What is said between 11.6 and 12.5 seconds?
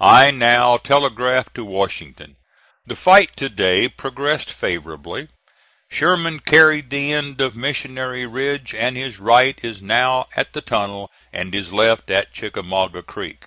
left at